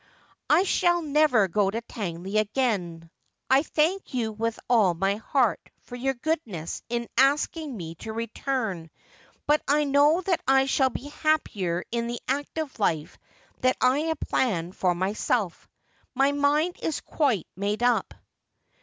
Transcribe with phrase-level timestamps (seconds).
[0.49, 3.11] 'I shall never go to Tangley again.
[3.51, 8.89] I thank you with all my heart for your goodness in asking me to return,
[9.45, 13.19] but I know that I shall be happier in the active life
[13.59, 15.69] that I have planned for myself.
[16.15, 18.15] My mind is quite made up.'